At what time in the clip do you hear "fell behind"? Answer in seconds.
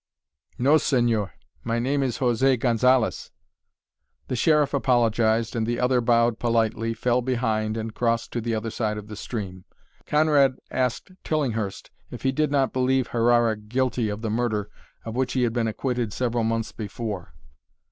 6.95-7.77